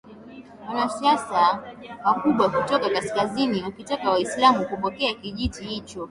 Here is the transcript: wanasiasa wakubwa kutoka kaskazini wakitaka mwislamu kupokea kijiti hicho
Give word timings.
wanasiasa 0.67 1.61
wakubwa 2.05 2.49
kutoka 2.49 2.89
kaskazini 2.89 3.63
wakitaka 3.63 4.11
mwislamu 4.11 4.65
kupokea 4.65 5.13
kijiti 5.13 5.63
hicho 5.65 5.99